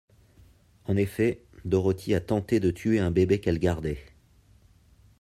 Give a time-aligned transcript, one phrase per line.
[0.85, 4.03] En effet, Dorothy a tenté de tuer un bébé qu'elle gardait.